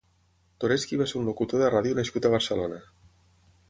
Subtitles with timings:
[0.63, 2.85] Toresky va ser un locutor de ràdio nascut a Barcelona.